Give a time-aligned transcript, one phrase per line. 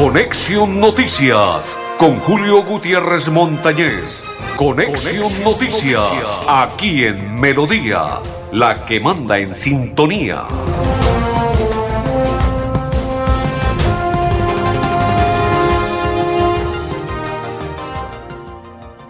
[0.00, 4.22] Conexión Noticias con Julio Gutiérrez Montañez.
[4.56, 8.20] Conexión, Noticias, aquí en Melodía,
[8.52, 10.46] la que manda en sintonía.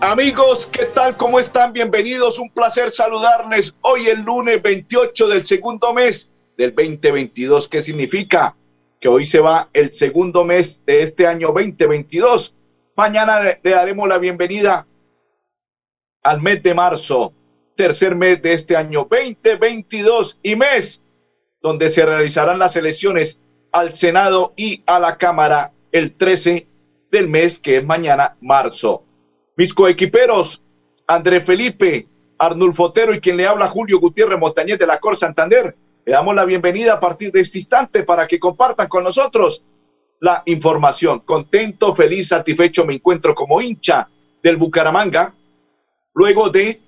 [0.01, 1.19] Amigos, ¿qué tal?
[1.19, 1.75] ¿Cómo están?
[1.75, 2.39] Bienvenidos.
[2.39, 7.69] Un placer saludarles hoy el lunes 28 del segundo mes del 2022.
[7.69, 8.57] ¿Qué significa?
[9.01, 12.55] Que hoy se va el segundo mes de este año 2022.
[12.97, 14.87] Mañana le daremos la bienvenida
[16.23, 17.33] al mes de marzo,
[17.77, 21.01] tercer mes de este año 2022 y mes
[21.63, 23.41] donde se realizarán las elecciones
[23.73, 26.67] al Senado y a la Cámara el 13
[27.11, 29.05] del mes que es mañana, marzo.
[29.57, 30.63] Mis coequiperos,
[31.07, 32.07] André Felipe,
[32.39, 35.77] Arnulfo Otero y quien le habla Julio Gutiérrez Montañez de la Cor Santander.
[36.09, 39.63] Le damos la bienvenida a partir de este instante para que compartan con nosotros
[40.21, 41.21] la información.
[41.21, 44.09] Contento, feliz, satisfecho me encuentro como hincha
[44.43, 45.35] del Bucaramanga
[46.15, 46.81] luego de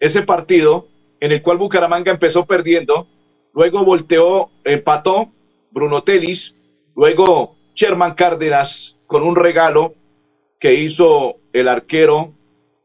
[0.00, 0.88] ese partido
[1.20, 3.06] en el cual Bucaramanga empezó perdiendo,
[3.52, 5.30] luego volteó, empató
[5.70, 6.54] Bruno Telis,
[6.96, 9.92] luego Sherman Cárdenas con un regalo
[10.58, 12.32] que hizo el arquero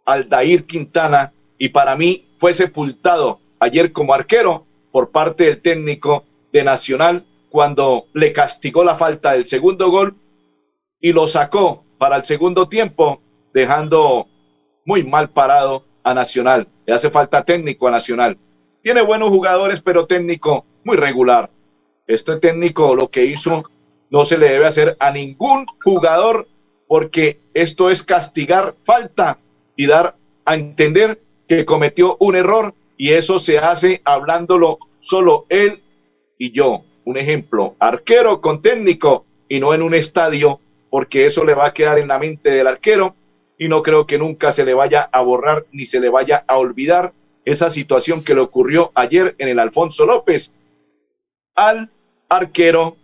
[0.03, 6.64] Aldair Quintana y para mí fue sepultado ayer como arquero por parte del técnico de
[6.64, 10.16] Nacional cuando le castigó la falta del segundo gol
[11.00, 13.22] y lo sacó para el segundo tiempo,
[13.54, 14.28] dejando
[14.86, 16.67] muy mal parado a Nacional.
[16.86, 18.38] Le hace falta técnico a Nacional.
[18.82, 21.50] Tiene buenos jugadores, pero técnico muy regular.
[22.08, 23.64] Este técnico lo que hizo
[24.10, 26.48] no se le debe hacer a ningún jugador
[26.88, 29.40] porque esto es castigar falta
[29.76, 35.81] y dar a entender que cometió un error y eso se hace hablándolo solo él
[36.38, 36.83] y yo.
[37.05, 40.59] Un ejemplo, arquero con técnico y no en un estadio,
[40.92, 43.16] porque eso le va a quedar en la mente del arquero
[43.58, 46.58] y no creo que nunca se le vaya a borrar ni se le vaya a
[46.58, 47.14] olvidar
[47.45, 50.52] esa situación que le ocurrió ayer en el Alfonso López
[51.55, 51.89] al
[52.27, 52.98] arquero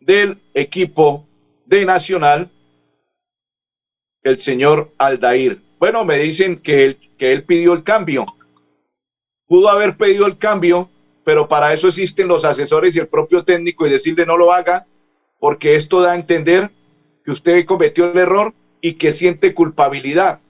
[0.00, 1.24] del equipo
[1.66, 2.50] de Nacional
[4.24, 5.62] el señor Aldair.
[5.78, 8.26] Bueno, me dicen que él, que él pidió el cambio.
[9.46, 10.90] Pudo haber pedido el cambio,
[11.24, 14.86] pero para eso existen los asesores y el propio técnico y decirle no lo haga,
[15.38, 16.70] porque esto da a entender
[17.24, 20.40] que usted cometió el error y que siente culpabilidad.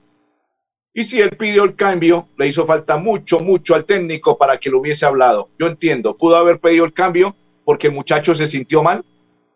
[0.95, 4.71] Y si él pidió el cambio, le hizo falta mucho, mucho al técnico para que
[4.71, 5.51] lo hubiese hablado.
[5.59, 7.37] Yo entiendo, pudo haber pedido el cambio
[7.67, 9.05] porque el muchacho se sintió mal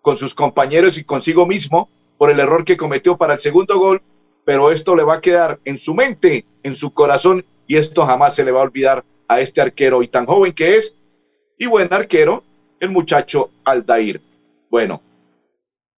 [0.03, 4.03] con sus compañeros y consigo mismo por el error que cometió para el segundo gol,
[4.45, 8.35] pero esto le va a quedar en su mente, en su corazón, y esto jamás
[8.35, 10.93] se le va a olvidar a este arquero y tan joven que es,
[11.57, 12.43] y buen arquero,
[12.81, 14.21] el muchacho Aldair.
[14.69, 15.01] Bueno,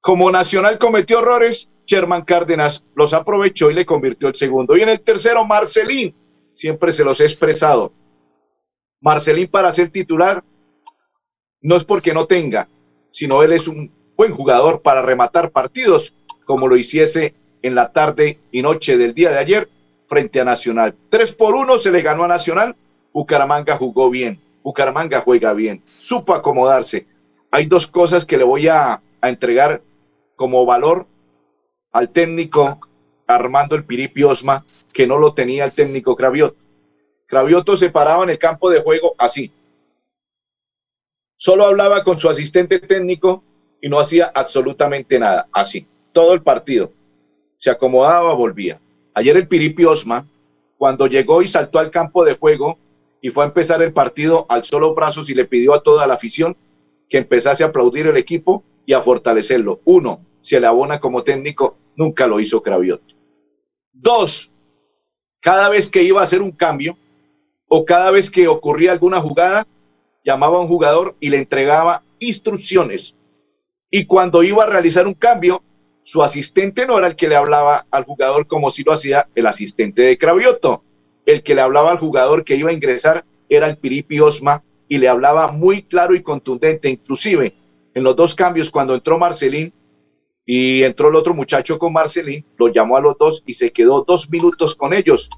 [0.03, 4.76] como Nacional cometió errores, Sherman Cárdenas los aprovechó y le convirtió el segundo.
[4.76, 6.15] Y en el tercero, Marcelín,
[6.53, 7.94] siempre se los he expresado.
[9.00, 10.44] Marcelín para ser titular
[11.62, 12.69] no es porque no tenga,
[13.10, 18.41] sino él es un buen jugador para rematar partidos, como lo hiciese en la tarde
[18.50, 19.71] y noche del día de ayer
[20.06, 20.94] frente a Nacional.
[21.09, 22.76] Tres por uno se le ganó a Nacional.
[23.12, 24.40] Bucaramanga jugó bien.
[24.62, 25.82] Bucaramanga juega bien.
[25.98, 27.06] Supo acomodarse.
[27.50, 29.82] Hay dos cosas que le voy a, a entregar
[30.36, 31.06] como valor
[31.92, 32.78] al técnico
[33.26, 36.56] Armando el Piripi Osma, que no lo tenía el técnico Cravioto.
[37.26, 39.52] Cravioto se paraba en el campo de juego así.
[41.36, 43.42] Solo hablaba con su asistente técnico
[43.80, 45.48] y no hacía absolutamente nada.
[45.52, 46.92] Así, todo el partido.
[47.58, 48.80] Se acomodaba, volvía.
[49.14, 50.26] Ayer el Piripi Osma,
[50.76, 52.78] cuando llegó y saltó al campo de juego
[53.22, 56.15] y fue a empezar el partido, al solo brazos y le pidió a toda la
[56.15, 56.56] afición
[57.09, 59.81] que empezase a aplaudir el equipo y a fortalecerlo.
[59.84, 63.00] Uno, se le abona como técnico, nunca lo hizo Craviot.
[63.93, 64.50] Dos,
[65.41, 66.99] cada vez que iba a hacer un cambio
[67.69, 69.66] o cada vez que ocurría alguna jugada,
[70.25, 73.15] llamaba a un jugador y le entregaba instrucciones
[73.95, 75.63] y cuando iba a realizar un cambio,
[76.03, 79.47] su asistente no era el que le hablaba al jugador como si lo hacía el
[79.47, 80.83] asistente de Cravioto.
[81.27, 84.98] El que le hablaba al jugador que iba a ingresar era el Piripi Osma y
[84.98, 86.89] le hablaba muy claro y contundente.
[86.91, 87.54] Inclusive
[87.95, 89.72] en los dos cambios, cuando entró Marcelín
[90.45, 94.04] y entró el otro muchacho con Marcelín, lo llamó a los dos y se quedó
[94.07, 95.30] dos minutos con ellos,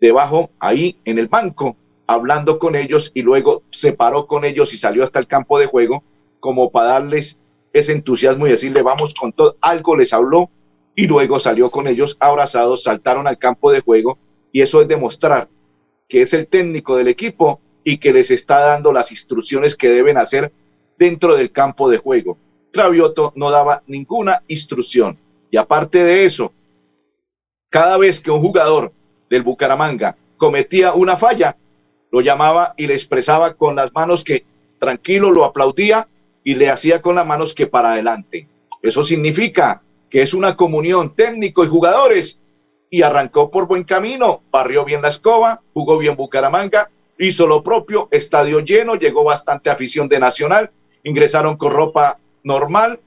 [0.00, 1.76] debajo ahí en el banco,
[2.06, 5.66] hablando con ellos y luego se paró con ellos y salió hasta el campo de
[5.66, 6.04] juego
[6.40, 7.38] como para darles
[7.72, 9.56] ese entusiasmo y decirle vamos con todo.
[9.60, 10.50] Algo les habló
[10.94, 14.18] y luego salió con ellos abrazados, saltaron al campo de juego
[14.54, 15.48] y eso es demostrar
[16.08, 20.16] que es el técnico del equipo y que les está dando las instrucciones que deben
[20.16, 20.52] hacer
[20.96, 22.38] dentro del campo de juego.
[22.72, 25.18] Cravioto no daba ninguna instrucción.
[25.50, 26.52] Y aparte de eso,
[27.68, 28.92] cada vez que un jugador
[29.28, 31.56] del Bucaramanga cometía una falla,
[32.12, 34.44] lo llamaba y le expresaba con las manos que
[34.78, 36.06] tranquilo lo aplaudía
[36.44, 38.46] y le hacía con las manos que para adelante.
[38.82, 42.38] Eso significa que es una comunión técnico y jugadores
[42.94, 48.06] y arrancó por buen camino, barrió bien la escoba, jugó bien Bucaramanga, hizo lo propio,
[48.12, 50.70] estadio lleno, llegó bastante afición de Nacional,
[51.02, 53.00] ingresaron con ropa normal,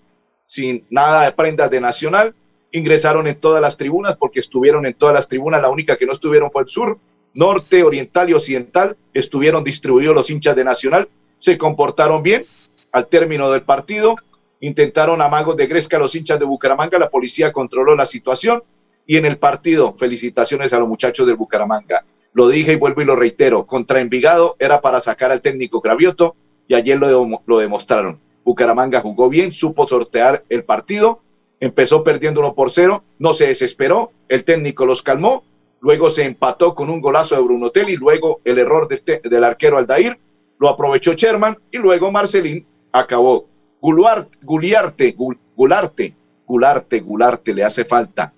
[0.44, 2.36] sin nada de prendas de Nacional,
[2.74, 6.12] ingresaron en todas las tribunas porque estuvieron en todas las tribunas, la única que no
[6.12, 7.00] estuvieron fue el sur,
[7.33, 11.07] norte, oriental y occidental, estuvieron distribuidos los hinchas de Nacional,
[11.38, 12.44] se comportaron bien
[12.92, 14.16] al término del partido,
[14.60, 18.63] intentaron amagos de Gresca los hinchas de Bucaramanga, la policía controló la situación
[19.07, 22.06] y en el partido, felicitaciones a los muchachos del Bucaramanga.
[22.33, 26.36] Lo dije y vuelvo y lo reitero, contra Envigado era para sacar al técnico Gravioto
[26.68, 28.19] y ayer lo, lo demostraron.
[28.44, 31.21] Bucaramanga jugó bien, supo sortear el partido,
[31.62, 35.44] empezó perdiendo uno por cero, no se desesperó, el técnico los calmó,
[35.80, 39.77] luego se empató con un golazo de Bruno y luego el error del, del arquero
[39.77, 40.19] Aldair,
[40.59, 43.48] lo aprovechó Sherman y luego Marcelín acabó.
[43.80, 45.15] Guluarte, Guliarte,
[45.56, 46.15] Gularte,
[46.45, 48.33] Gularte, Gularte le hace falta.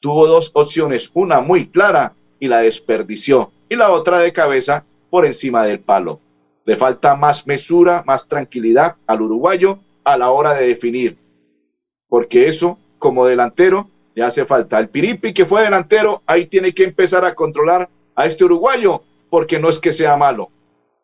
[0.00, 5.26] Tuvo dos opciones, una muy clara y la desperdició, y la otra de cabeza por
[5.26, 6.20] encima del palo.
[6.64, 11.16] Le falta más mesura, más tranquilidad al uruguayo a la hora de definir,
[12.08, 14.78] porque eso como delantero le hace falta.
[14.78, 19.58] El Piripi que fue delantero, ahí tiene que empezar a controlar a este uruguayo, porque
[19.58, 20.50] no es que sea malo,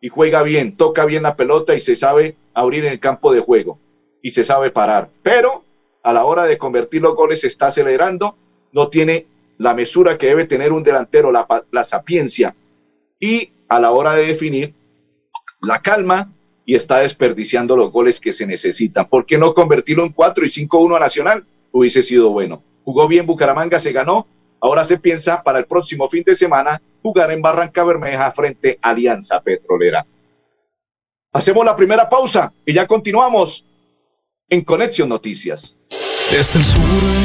[0.01, 3.41] y juega bien, toca bien la pelota y se sabe abrir en el campo de
[3.41, 3.79] juego
[4.21, 5.11] y se sabe parar.
[5.23, 5.65] Pero
[6.03, 8.37] a la hora de convertir los goles se está acelerando,
[8.73, 9.27] no tiene
[9.59, 12.55] la mesura que debe tener un delantero, la, la sapiencia
[13.21, 14.75] y a la hora de definir
[15.61, 16.33] la calma
[16.65, 19.09] y está desperdiciando los goles que se necesitan.
[19.09, 21.47] ¿Por qué no convertirlo en 4 y 5-1 a Nacional?
[21.71, 22.63] Hubiese sido bueno.
[22.85, 24.27] Jugó bien Bucaramanga, se ganó.
[24.61, 28.91] Ahora se piensa para el próximo fin de semana jugar en Barranca Bermeja frente a
[28.91, 30.07] Alianza Petrolera.
[31.33, 33.65] Hacemos la primera pausa y ya continuamos
[34.49, 35.77] en Conexión Noticias.
[36.33, 36.81] Desde el sur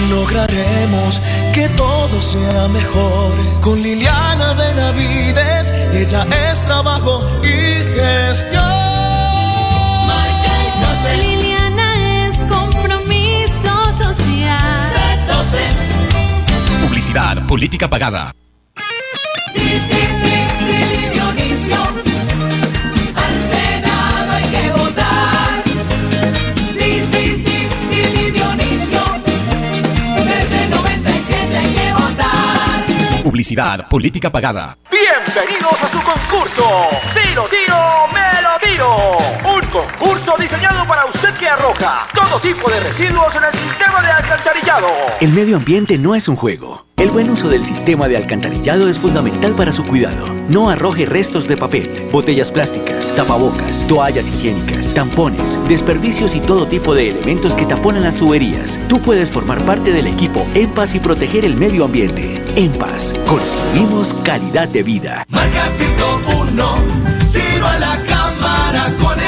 [0.10, 1.22] lograremos
[1.54, 3.62] que todo sea mejor.
[3.62, 8.64] Con Liliana Benavides, ella es trabajo y gestión.
[10.08, 14.84] Marca el Liliana es compromiso social.
[16.82, 18.34] Publicidad, política pagada.
[33.28, 34.78] Publicidad, política pagada.
[34.90, 36.64] Bienvenidos a su concurso.
[37.10, 39.57] Si lo tiro, me lo tiro.
[39.78, 44.88] Concurso diseñado para usted que arroja todo tipo de residuos en el sistema de alcantarillado.
[45.20, 46.88] El medio ambiente no es un juego.
[46.98, 50.34] El buen uso del sistema de alcantarillado es fundamental para su cuidado.
[50.50, 56.96] No arroje restos de papel, botellas plásticas, tapabocas, toallas higiénicas, tampones, desperdicios y todo tipo
[56.96, 58.80] de elementos que taponan las tuberías.
[58.88, 62.44] Tú puedes formar parte del equipo En Paz y proteger el medio ambiente.
[62.56, 65.24] En Paz, construimos calidad de vida.
[65.30, 66.76] Marca 101,
[67.32, 69.27] tiro a la cámara con el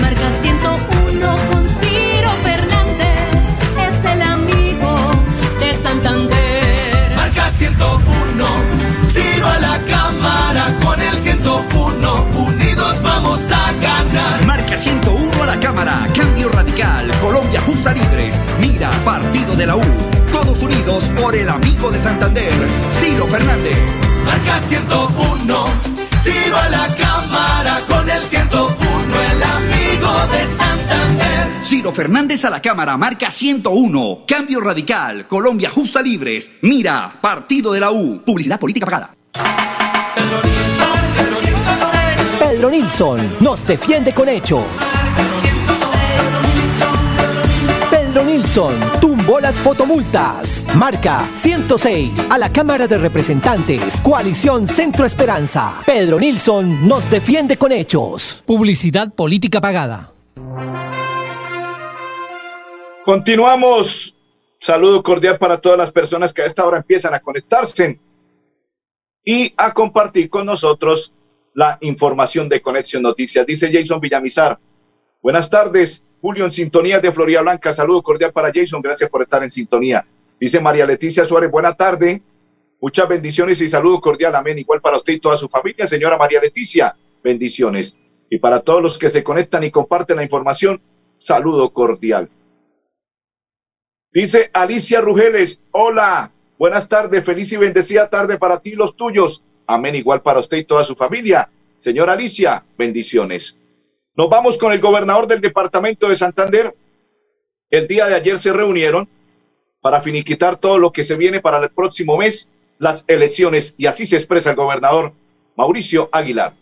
[0.00, 3.44] Marca 101 con Ciro Fernández.
[3.86, 5.10] Es el amigo
[5.60, 7.14] de Santander.
[7.14, 8.46] Marca 101,
[9.12, 12.26] tiro a la cámara con el 101.
[12.34, 14.44] Unidos vamos a ganar.
[14.46, 16.06] Marca 101 a la cámara.
[16.14, 17.10] Cambio radical.
[17.20, 18.40] Colombia justa libres.
[18.60, 19.82] Mira, partido de la U.
[20.32, 22.52] Todos unidos por el amigo de Santander,
[22.90, 23.78] Ciro Fernández.
[24.24, 24.77] Marca 101,
[31.98, 34.20] Fernández a la cámara, marca 101.
[34.24, 35.26] Cambio radical.
[35.26, 36.52] Colombia justa libres.
[36.62, 38.22] Mira, partido de la U.
[38.24, 39.16] Publicidad política pagada.
[40.14, 42.36] Pedro Nilsson, Pedro 106.
[42.38, 44.62] Pedro Nilsson nos defiende con hechos.
[47.90, 50.66] Pedro Nilsson tumbó las fotomultas.
[50.76, 54.00] Marca 106 a la Cámara de Representantes.
[54.02, 55.72] Coalición Centro Esperanza.
[55.84, 58.44] Pedro Nilsson nos defiende con hechos.
[58.46, 60.12] Publicidad política pagada.
[63.08, 64.14] Continuamos.
[64.58, 67.98] Saludo cordial para todas las personas que a esta hora empiezan a conectarse
[69.24, 71.14] y a compartir con nosotros
[71.54, 73.46] la información de Conexión Noticias.
[73.46, 74.58] Dice Jason Villamizar.
[75.22, 77.72] Buenas tardes, Julio, en sintonía de Florida Blanca.
[77.72, 78.82] Saludo cordial para Jason.
[78.82, 80.06] Gracias por estar en sintonía.
[80.38, 81.50] Dice María Leticia Suárez.
[81.50, 82.20] Buena tarde.
[82.78, 84.34] Muchas bendiciones y saludo cordial.
[84.34, 84.58] Amén.
[84.58, 86.94] Igual para usted y toda su familia, señora María Leticia.
[87.24, 87.96] Bendiciones.
[88.28, 90.82] Y para todos los que se conectan y comparten la información,
[91.16, 92.28] saludo cordial.
[94.10, 99.44] Dice Alicia Rugeles, hola, buenas tardes, feliz y bendecida tarde para ti y los tuyos.
[99.66, 101.50] Amén, igual para usted y toda su familia.
[101.76, 103.58] Señora Alicia, bendiciones.
[104.16, 106.74] Nos vamos con el gobernador del departamento de Santander.
[107.68, 109.10] El día de ayer se reunieron
[109.82, 112.48] para finiquitar todo lo que se viene para el próximo mes,
[112.78, 115.12] las elecciones, y así se expresa el gobernador
[115.54, 116.54] Mauricio Aguilar.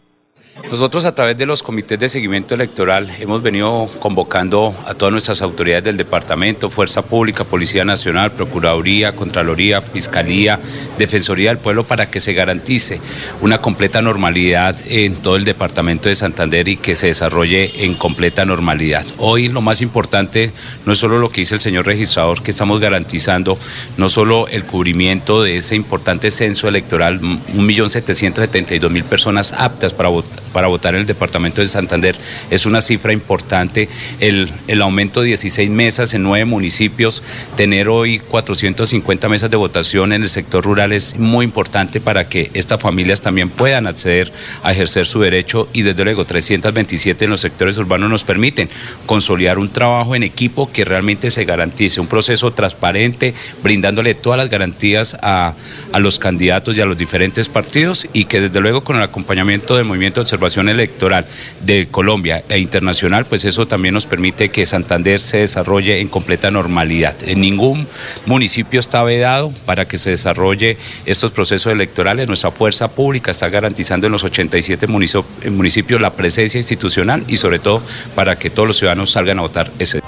[0.65, 5.41] Nosotros a través de los comités de seguimiento electoral hemos venido convocando a todas nuestras
[5.43, 10.59] autoridades del departamento, Fuerza Pública, Policía Nacional, Procuraduría, Contraloría, Fiscalía,
[10.99, 13.01] Defensoría del Pueblo para que se garantice
[13.43, 18.45] una completa normalidad en todo el departamento de Santander y que se desarrolle en completa
[18.45, 19.07] normalidad.
[19.19, 20.53] Hoy lo más importante
[20.85, 23.57] no es solo lo que dice el señor registrador, que estamos garantizando
[23.99, 30.69] no solo el cubrimiento de ese importante censo electoral, 1.772.000 personas aptas para votar para
[30.69, 32.17] votar en el departamento de Santander
[32.49, 33.91] es una cifra importante.
[34.21, 37.23] El, el aumento de 16 mesas en nueve municipios,
[37.57, 42.51] tener hoy 450 mesas de votación en el sector rural es muy importante para que
[42.55, 44.33] estas familias también puedan acceder
[44.63, 48.71] a ejercer su derecho y desde luego 327 en los sectores urbanos nos permiten
[49.05, 54.49] consolidar un trabajo en equipo que realmente se garantice, un proceso transparente, brindándole todas las
[54.49, 55.53] garantías a,
[55.93, 59.77] a los candidatos y a los diferentes partidos y que desde luego con el acompañamiento
[59.77, 61.27] del movimiento de electoral
[61.61, 66.51] de Colombia e internacional, pues eso también nos permite que Santander se desarrolle en completa
[66.51, 67.17] normalidad.
[67.27, 67.87] En ningún
[68.27, 72.29] municipio está vedado para que se desarrolle estos procesos electorales.
[72.29, 77.83] Nuestra fuerza pública está garantizando en los 87 municipios la presencia institucional y sobre todo
[78.15, 80.01] para que todos los ciudadanos salgan a votar ese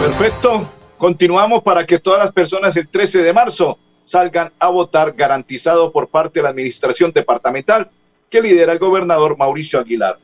[0.00, 0.70] Perfecto.
[0.96, 6.08] Continuamos para que todas las personas el 13 de marzo salgan a votar garantizado por
[6.08, 7.90] parte de la administración departamental
[8.30, 10.18] que lidera el gobernador Mauricio Aguilar.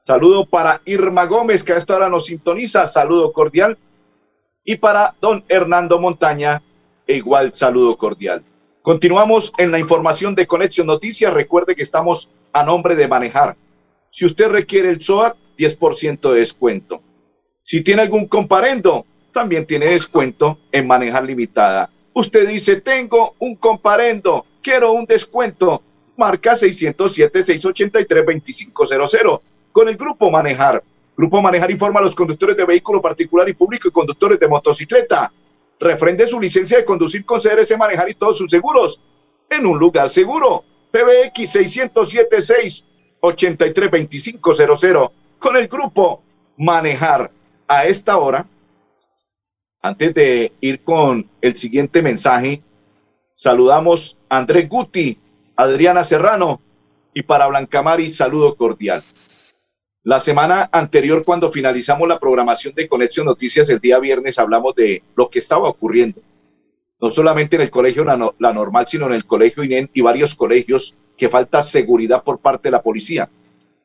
[0.00, 2.86] Saludo para Irma Gómez, que a esta hora nos sintoniza.
[2.86, 3.78] Saludo cordial.
[4.64, 6.62] Y para don Hernando Montaña,
[7.06, 8.44] igual saludo cordial.
[8.82, 11.32] Continuamos en la información de Conexión Noticias.
[11.32, 13.56] Recuerde que estamos a nombre de manejar.
[14.10, 17.02] Si usted requiere el SOAT, 10% de descuento.
[17.62, 21.90] Si tiene algún comparendo, también tiene descuento en manejar limitada.
[22.14, 25.82] Usted dice, tengo un comparendo, quiero un descuento.
[26.16, 29.40] Marca 607-683-2500
[29.72, 30.84] con el Grupo Manejar.
[31.16, 35.32] Grupo Manejar informa a los conductores de vehículo particular y público y conductores de motocicleta.
[35.80, 39.00] Refrende su licencia de conducir con CRS Manejar y todos sus seguros
[39.50, 40.62] en un lugar seguro.
[40.92, 41.56] PBX
[43.20, 46.22] 607-683-2500 con el Grupo
[46.56, 47.32] Manejar.
[47.66, 48.46] A esta hora
[49.84, 52.62] antes de ir con el siguiente mensaje,
[53.34, 55.18] saludamos a Andrés Guti,
[55.56, 56.62] Adriana Serrano
[57.12, 59.02] y para Blancamari, saludo cordial.
[60.02, 65.02] La semana anterior, cuando finalizamos la programación de Conexión Noticias el día viernes, hablamos de
[65.16, 66.22] lo que estaba ocurriendo,
[66.98, 70.34] no solamente en el colegio La, la Normal, sino en el colegio INEN y varios
[70.34, 73.28] colegios que falta seguridad por parte de la policía.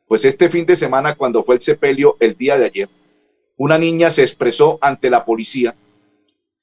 [0.08, 2.90] Pues este fin de semana, cuando fue el sepelio el día de ayer,
[3.58, 5.76] una niña se expresó ante la policía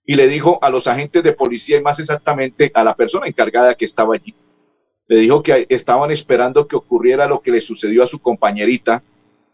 [0.07, 3.75] y le dijo a los agentes de policía y más exactamente a la persona encargada
[3.75, 4.35] que estaba allí.
[5.09, 9.03] Le dijo que estaban esperando que ocurriera lo que le sucedió a su compañerita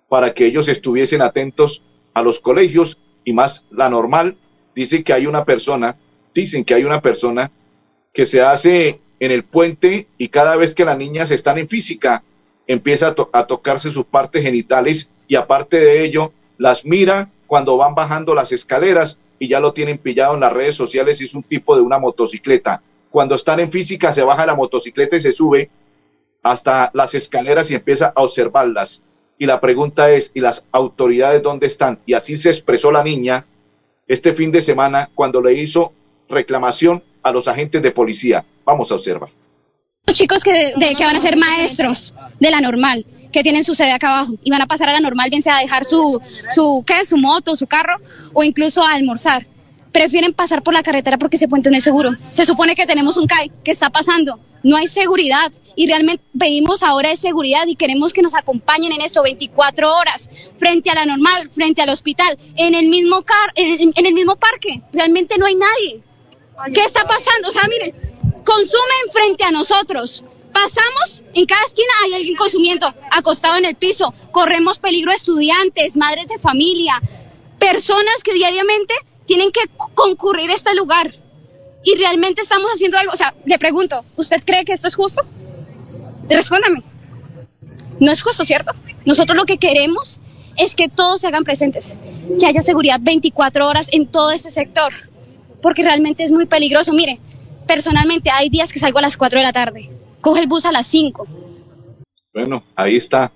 [0.08, 1.82] para que ellos estuviesen atentos
[2.12, 4.36] a los colegios y más la normal.
[4.74, 5.96] Dice que hay una persona,
[6.34, 7.50] dicen que hay una persona
[8.12, 12.22] que se hace en el puente y cada vez que las niñas están en física
[12.66, 17.94] empieza a, a tocarse sus partes genitales y aparte de ello las mira cuando van
[17.94, 21.42] bajando las escaleras y ya lo tienen pillado en las redes sociales y es un
[21.42, 22.82] tipo de una motocicleta.
[23.10, 25.68] Cuando están en física se baja la motocicleta y se sube
[26.42, 29.02] hasta las escaleras y empieza a observarlas.
[29.36, 31.98] Y la pregunta es, ¿y las autoridades dónde están?
[32.06, 33.44] Y así se expresó la niña
[34.08, 35.92] este fin de semana cuando le hizo
[36.30, 38.46] reclamación a los agentes de policía.
[38.64, 39.28] Vamos a observar.
[40.10, 43.92] Chicos que, de, que van a ser maestros de la normal que tienen su sede
[43.92, 46.20] acá abajo y van a pasar a la normal, bien sea a dejar su,
[46.54, 47.04] su, ¿qué?
[47.04, 47.96] su moto, su carro
[48.32, 49.46] o incluso a almorzar.
[49.90, 52.12] Prefieren pasar por la carretera porque ese puente no es seguro.
[52.18, 53.52] Se supone que tenemos un CAI.
[53.62, 54.40] ¿Qué está pasando?
[54.62, 59.00] No hay seguridad y realmente pedimos ahora de seguridad y queremos que nos acompañen en
[59.00, 63.92] esto 24 horas frente a la normal, frente al hospital, en el mismo car en,
[63.94, 64.82] en el mismo parque.
[64.92, 66.02] Realmente no hay nadie.
[66.72, 67.48] ¿Qué está pasando?
[67.48, 67.92] O sea, miren,
[68.44, 70.24] consumen frente a nosotros.
[70.62, 74.14] Pasamos, en cada esquina hay alguien consumiendo, acostado en el piso.
[74.30, 77.02] Corremos peligro estudiantes, madres de familia,
[77.58, 78.94] personas que diariamente
[79.26, 79.62] tienen que
[79.94, 81.16] concurrir a este lugar.
[81.82, 83.12] Y realmente estamos haciendo algo.
[83.12, 85.22] O sea, le pregunto, ¿usted cree que esto es justo?
[86.28, 86.84] Respóndame.
[87.98, 88.72] No es justo, ¿cierto?
[89.04, 90.20] Nosotros lo que queremos
[90.56, 91.96] es que todos se hagan presentes,
[92.38, 94.92] que haya seguridad 24 horas en todo este sector,
[95.60, 96.92] porque realmente es muy peligroso.
[96.92, 97.18] Mire,
[97.66, 99.90] personalmente hay días que salgo a las 4 de la tarde,
[100.22, 101.26] coge el bus a las 5.
[102.32, 103.30] Bueno, ahí está.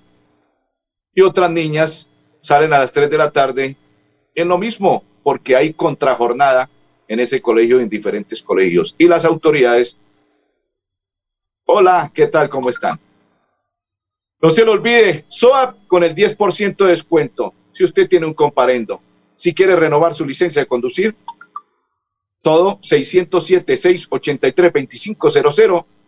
[1.13, 2.09] Y otras niñas
[2.41, 3.77] salen a las 3 de la tarde
[4.33, 6.67] en lo mismo, porque hay contrajornada
[7.07, 8.95] en ese colegio, en diferentes colegios.
[8.97, 9.95] Y las autoridades,
[11.65, 12.49] hola, ¿qué tal?
[12.49, 12.99] ¿Cómo están?
[14.41, 19.01] No se lo olvide, SOAP con el 10% de descuento si usted tiene un comparendo.
[19.35, 21.15] Si quiere renovar su licencia de conducir,
[22.41, 25.35] todo 607-683-2500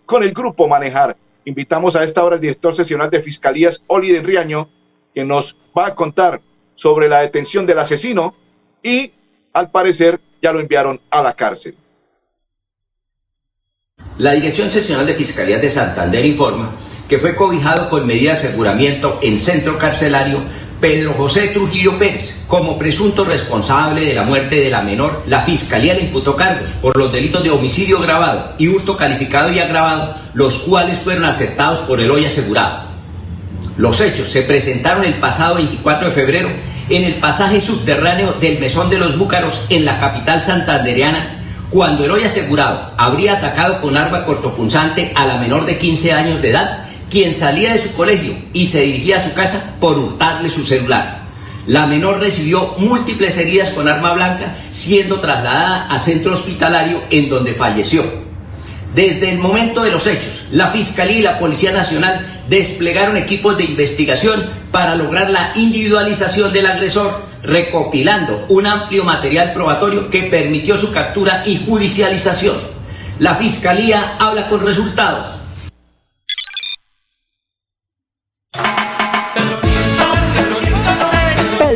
[0.09, 1.15] con el grupo Manejar.
[1.45, 4.67] Invitamos a esta hora al director sesional de Fiscalías, Oli de Riaño,
[5.13, 6.41] que nos va a contar
[6.73, 8.33] sobre la detención del asesino
[8.81, 9.11] y,
[9.53, 11.75] al parecer, ya lo enviaron a la cárcel.
[14.17, 16.75] La Dirección Seccional de Fiscalías de Santander informa
[17.07, 20.43] que fue cobijado con medida de aseguramiento en centro carcelario
[20.79, 22.43] Pedro José Trujillo Pérez.
[22.47, 26.97] Como presunto responsable de la muerte de la menor, la Fiscalía le imputó cargos por
[26.97, 31.99] los delitos de homicidio agravado y hurto calificado y agravado, los cuales fueron aceptados por
[31.99, 32.89] el hoy asegurado.
[33.75, 36.49] Los hechos se presentaron el pasado 24 de febrero
[36.89, 42.11] en el pasaje subterráneo del Mesón de los Búcaros en la capital santandereana cuando el
[42.11, 46.88] hoy asegurado habría atacado con arma cortopunzante a la menor de 15 años de edad,
[47.09, 51.27] quien salía de su colegio y se dirigía a su casa por hurtarle su celular.
[51.67, 57.53] La menor recibió múltiples heridas con arma blanca, siendo trasladada a centro hospitalario en donde
[57.53, 58.03] falleció.
[58.95, 63.65] Desde el momento de los hechos, la Fiscalía y la Policía Nacional desplegaron equipos de
[63.65, 70.91] investigación para lograr la individualización del agresor, recopilando un amplio material probatorio que permitió su
[70.91, 72.55] captura y judicialización.
[73.19, 75.38] La Fiscalía habla con resultados.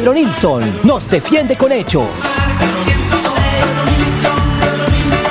[0.04, 2.10] Pedro Nilsson nos defiende con hechos.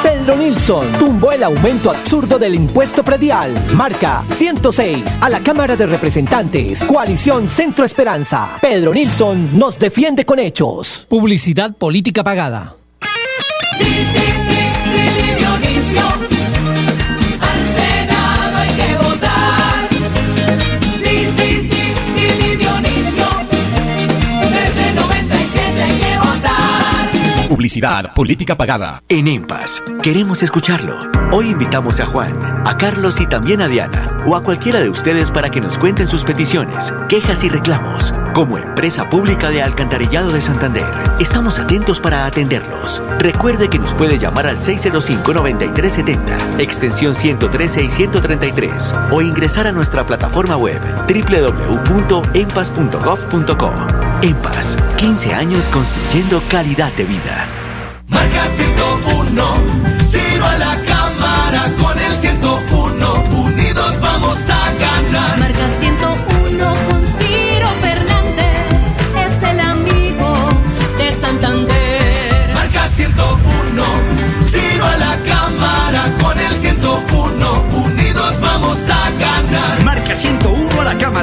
[0.03, 3.53] Pedro Nilsson tumbó el aumento absurdo del impuesto predial.
[3.75, 6.83] Marca 106 a la Cámara de Representantes.
[6.85, 8.57] Coalición Centro Esperanza.
[8.63, 11.07] Pedro Nilsson nos defiende con hechos.
[11.07, 12.82] Publicidad política pagada.
[27.53, 29.03] Publicidad política pagada.
[29.11, 30.97] En EMPAS, queremos escucharlo.
[31.33, 32.35] Hoy invitamos a Juan,
[32.67, 36.09] a Carlos y también a Diana, o a cualquiera de ustedes para que nos cuenten
[36.09, 38.15] sus peticiones, quejas y reclamos.
[38.33, 40.87] Como empresa pública de Alcantarillado de Santander,
[41.21, 43.03] estamos atentos para atenderlos.
[43.19, 50.07] Recuerde que nos puede llamar al 605-9370, extensión 113 y 133, o ingresar a nuestra
[50.07, 53.73] plataforma web www.empas.gov.co.
[54.23, 57.47] EMPAS, 15 años construyendo calidad de vida.
[58.07, 59.72] Marca 101,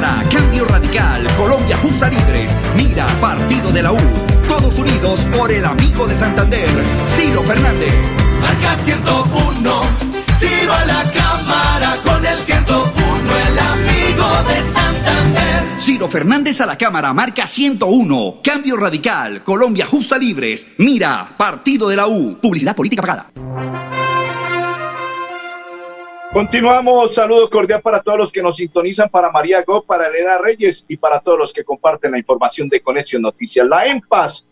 [0.00, 3.98] a la Cámara, Cambio Radical, Colombia Justa Libres, Mira, Partido de la U.
[4.48, 6.68] Todos unidos por el amigo de Santander,
[7.06, 7.92] Ciro Fernández.
[8.40, 9.82] Marca 101,
[10.38, 12.90] Ciro a la cámara con el 101,
[13.48, 15.80] el amigo de Santander.
[15.80, 18.40] Ciro Fernández a la Cámara, marca 101.
[18.42, 20.68] Cambio Radical, Colombia Justa Libres.
[20.78, 22.38] Mira, Partido de la U.
[22.40, 23.89] Publicidad política pagada.
[26.32, 30.84] Continuamos, saludos cordial para todos los que nos sintonizan, para María Go, para Elena Reyes
[30.86, 33.66] y para todos los que comparten la información de Conexión Noticias.
[33.66, 34.46] La EMPAS,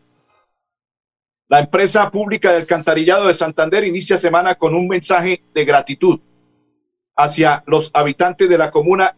[1.47, 6.19] la empresa pública del alcantarillado de Santander, inicia semana con un mensaje de gratitud
[7.17, 9.17] hacia los habitantes de la comuna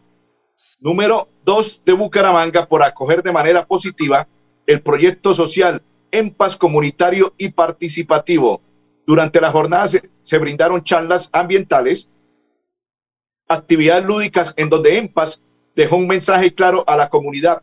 [0.79, 4.27] número 2 de Bucaramanga por acoger de manera positiva
[4.67, 8.61] el proyecto social EMPAS comunitario y participativo.
[9.07, 12.07] Durante la jornada se, se brindaron charlas ambientales,
[13.51, 15.41] actividades lúdicas en donde EMPAS
[15.75, 17.61] dejó un mensaje claro a la comunidad.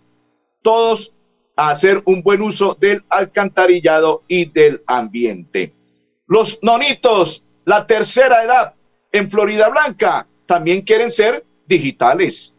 [0.63, 1.13] Todos
[1.57, 5.75] a hacer un buen uso del alcantarillado y del ambiente.
[6.27, 8.75] Los nonitos, la tercera edad
[9.13, 12.55] en Florida Blanca, también quieren ser digitales.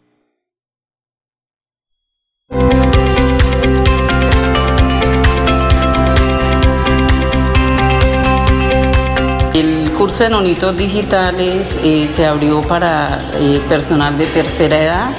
[10.10, 15.12] Curso de nonitos digitales eh, se abrió para eh, personal de tercera edad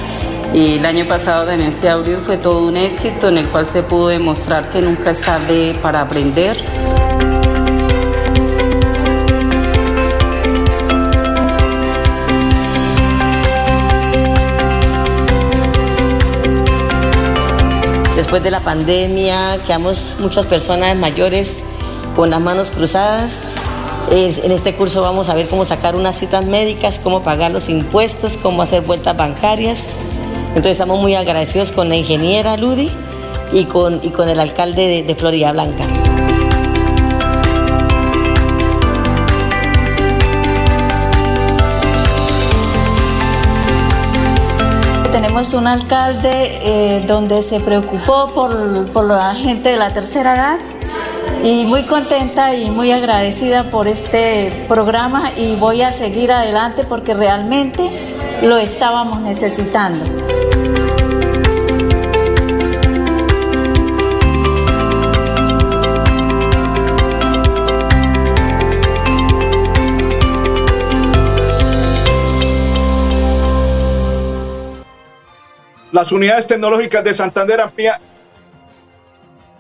[0.53, 3.85] Y el año pasado también se abrió, fue todo un éxito en el cual se
[3.85, 6.57] pudo demostrar que nunca es tarde para aprender.
[18.17, 21.63] Después de la pandemia, quedamos muchas personas mayores
[22.17, 23.55] con las manos cruzadas.
[24.11, 27.69] Es- en este curso vamos a ver cómo sacar unas citas médicas, cómo pagar los
[27.69, 29.93] impuestos, cómo hacer vueltas bancarias.
[30.49, 32.91] Entonces estamos muy agradecidos con la ingeniera Ludi
[33.53, 35.85] y con, y con el alcalde de, de Florida Blanca.
[45.13, 46.31] Tenemos un alcalde
[46.63, 50.57] eh, donde se preocupó por, por la gente de la tercera edad
[51.43, 57.15] y muy contenta y muy agradecida por este programa y voy a seguir adelante porque
[57.15, 57.89] realmente
[58.43, 60.05] lo estábamos necesitando.
[75.93, 78.01] Las unidades tecnológicas de Santander amplía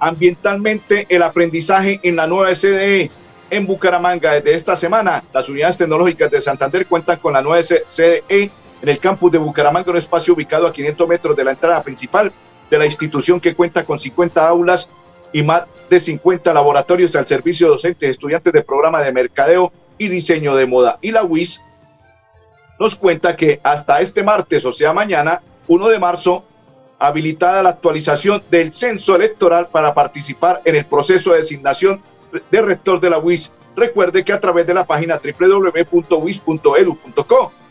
[0.00, 3.10] ambientalmente el aprendizaje en la nueva CDE
[3.50, 4.32] en Bucaramanga.
[4.34, 8.50] Desde esta semana, las unidades tecnológicas de Santander cuentan con la nueva CDE
[8.82, 12.32] en el campus de Bucaramanga, un espacio ubicado a 500 metros de la entrada principal
[12.70, 14.88] de la institución que cuenta con 50 aulas
[15.32, 20.08] y más de 50 laboratorios al servicio de docentes, estudiantes del programa de mercadeo y
[20.08, 20.98] diseño de moda.
[21.02, 21.60] Y la UIS
[22.78, 26.44] nos cuenta que hasta este martes, o sea, mañana, 1 de marzo,
[27.00, 32.02] habilitada la actualización del censo electoral para participar en el proceso de designación
[32.50, 33.50] de rector de la UIS.
[33.74, 36.42] Recuerde que a través de la página www.wis.edu.co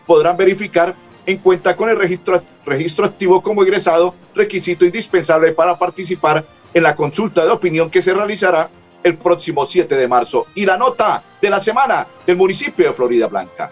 [0.06, 6.44] podrán verificar en cuenta con el registro, registro activo como egresado, requisito indispensable para participar
[6.74, 8.72] en la consulta de opinión que se realizará
[9.04, 10.48] el próximo 7 de marzo.
[10.56, 13.72] Y la nota de la semana del municipio de Florida Blanca.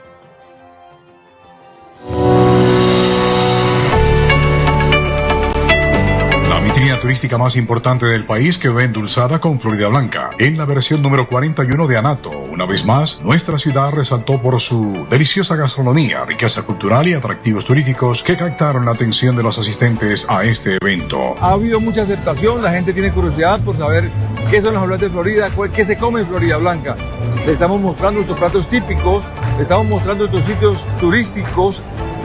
[7.07, 11.87] Turística más importante del país quedó endulzada con Florida Blanca en la versión número 41
[11.87, 12.31] de Anato.
[12.31, 18.23] Una vez más, nuestra ciudad resaltó por su deliciosa gastronomía, riqueza cultural y atractivos turísticos
[18.23, 21.37] que captaron la atención de los asistentes a este evento.
[21.39, 24.11] Ha habido mucha aceptación, la gente tiene curiosidad por saber
[24.51, 26.97] qué son los hablantes de Florida, qué se come en Florida Blanca.
[27.45, 29.23] Le estamos mostrando nuestros platos típicos,
[29.55, 31.81] le estamos mostrando nuestros sitios turísticos,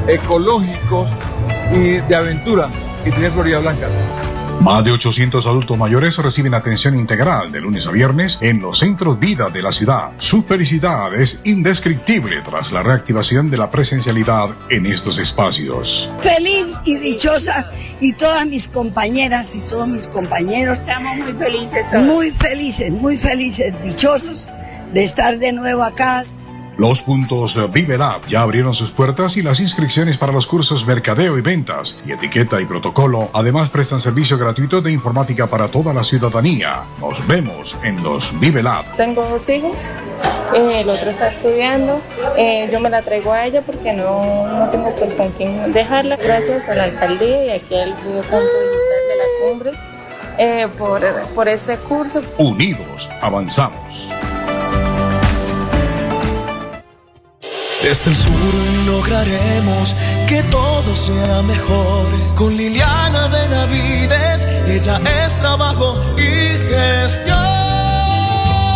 [0.08, 1.08] ecológicos
[1.70, 2.68] y de aventura
[3.04, 3.86] que tiene Florida Blanca.
[4.62, 9.18] Más de 800 adultos mayores reciben atención integral de lunes a viernes en los centros
[9.18, 10.12] vida de la ciudad.
[10.18, 16.12] Su felicidad es indescriptible tras la reactivación de la presencialidad en estos espacios.
[16.20, 20.78] feliz y dichosa y todas mis compañeras y todos mis compañeros.
[20.78, 22.04] Estamos muy felices todos.
[22.04, 24.48] Muy felices, muy felices, dichosos
[24.94, 26.24] de estar de nuevo acá.
[26.82, 31.38] Los puntos Vive Lab ya abrieron sus puertas y las inscripciones para los cursos Mercadeo
[31.38, 36.02] y Ventas y Etiqueta y Protocolo además prestan servicio gratuito de informática para toda la
[36.02, 36.80] ciudadanía.
[37.00, 38.96] Nos vemos en los Vive Lab.
[38.96, 39.92] Tengo dos hijos,
[40.56, 42.00] eh, el otro está estudiando,
[42.36, 46.16] eh, yo me la traigo a ella porque no, no tengo pues con quién dejarla.
[46.16, 49.70] Gracias a la alcaldía y aquí al Digital de la Cumbre
[50.36, 51.00] eh, por,
[51.36, 52.22] por este curso.
[52.38, 54.12] Unidos, avanzamos.
[57.92, 58.54] Desde el sur
[58.86, 59.94] lograremos
[60.26, 62.06] que todo sea mejor.
[62.34, 67.36] Con Liliana Benavides, ella es trabajo y gestión.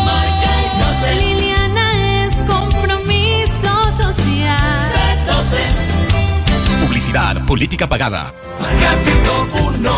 [0.05, 1.15] Marca el 12.
[1.15, 4.85] Liliana es compromiso social.
[6.87, 8.35] Publicidad, política pagada.
[8.61, 9.91] Marca 101,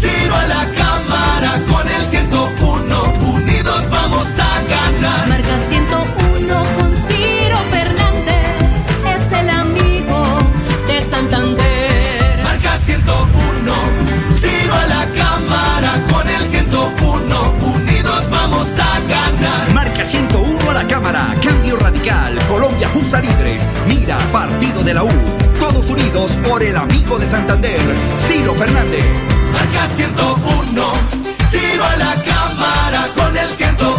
[0.00, 3.02] Ciro a la cámara con el 101.
[3.22, 5.28] Unidos vamos a ganar.
[5.28, 5.87] Marca 101
[22.08, 25.10] Cambio Radical, Colombia Justa Libres, Mira, Partido de la U.
[25.58, 27.78] Todos unidos por el amigo de Santander,
[28.18, 29.04] Ciro Fernández.
[29.52, 30.92] Marca 101,
[31.50, 33.98] Ciro a la cámara con el 101.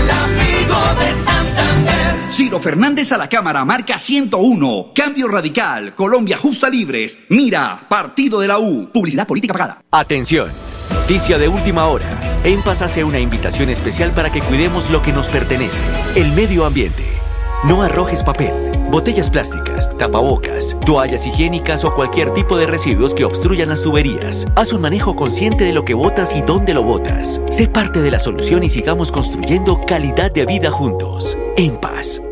[0.00, 2.32] El amigo de Santander.
[2.32, 4.92] Ciro Fernández a la Cámara, marca 101.
[4.94, 8.90] Cambio Radical, Colombia Justa Libres, Mira, Partido de la U.
[8.92, 9.82] Publicidad política pagada.
[9.90, 10.50] Atención,
[10.92, 12.40] noticia de última hora.
[12.44, 15.82] En Paz hace una invitación especial para que cuidemos lo que nos pertenece,
[16.14, 17.17] el medio ambiente.
[17.64, 18.54] No arrojes papel,
[18.88, 24.46] botellas plásticas, tapabocas, toallas higiénicas o cualquier tipo de residuos que obstruyan las tuberías.
[24.54, 27.40] Haz un manejo consciente de lo que botas y dónde lo botas.
[27.50, 31.36] Sé parte de la solución y sigamos construyendo calidad de vida juntos.
[31.56, 32.22] En paz.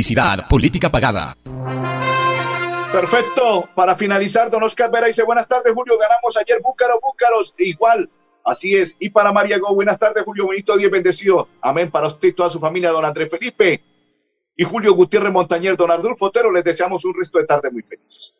[0.00, 1.36] Publicidad, política pagada.
[2.90, 3.68] Perfecto.
[3.74, 5.98] Para finalizar, don Oscar Vera dice, buenas tardes, Julio.
[5.98, 7.54] Ganamos ayer Búcaro, Búcaros.
[7.58, 8.08] Igual.
[8.42, 8.96] Así es.
[8.98, 10.48] Y para María Go, buenas tardes, Julio.
[10.48, 11.48] Benito, Dios bendecido.
[11.60, 11.90] Amén.
[11.90, 13.84] Para usted y toda su familia, don Andrés Felipe.
[14.56, 18.32] Y Julio Gutiérrez Montañer, don Arnulfo Otero, les deseamos un resto de tarde muy feliz.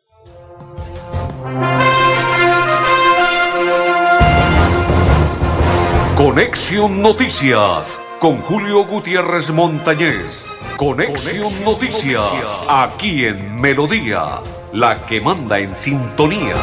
[6.17, 10.47] Conexión Noticias con Julio Gutiérrez Montañez.
[10.81, 12.23] Conexión Noticias
[12.67, 14.39] aquí en Melodía,
[14.73, 16.55] la que manda en sintonía.